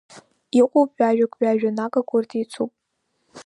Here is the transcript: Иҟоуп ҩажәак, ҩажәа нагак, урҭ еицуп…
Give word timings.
Иҟоуп 0.59 0.89
ҩажәак, 0.97 1.33
ҩажәа 1.41 1.71
нагак, 1.77 2.09
урҭ 2.15 2.29
еицуп… 2.37 2.71